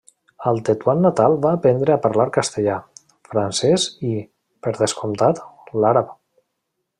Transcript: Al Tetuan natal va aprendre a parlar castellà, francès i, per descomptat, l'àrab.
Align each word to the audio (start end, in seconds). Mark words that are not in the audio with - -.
Al 0.51 0.59
Tetuan 0.67 1.03
natal 1.05 1.35
va 1.43 1.51
aprendre 1.57 1.93
a 1.95 1.99
parlar 2.05 2.25
castellà, 2.37 2.77
francès 3.35 3.85
i, 4.13 4.25
per 4.65 4.75
descomptat, 4.81 5.43
l'àrab. 5.85 6.11